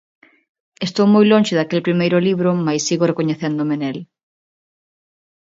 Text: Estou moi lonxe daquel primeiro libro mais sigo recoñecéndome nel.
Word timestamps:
Estou 0.87 1.07
moi 1.13 1.25
lonxe 1.31 1.53
daquel 1.59 1.85
primeiro 1.87 2.17
libro 2.27 2.49
mais 2.65 2.81
sigo 2.87 3.09
recoñecéndome 3.11 3.75
nel. 3.81 3.97